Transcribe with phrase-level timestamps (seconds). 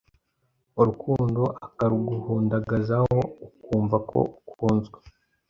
[0.79, 3.17] Urukundo akaruguhundagazaho
[3.47, 4.97] ukumva ko ukunzwe